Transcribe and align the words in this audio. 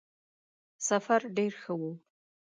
سفر 0.87 1.21
ډېر 1.37 1.53
ښه 1.61 1.73
وو. 1.79 1.91